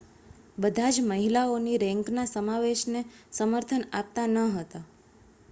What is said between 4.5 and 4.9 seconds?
હતા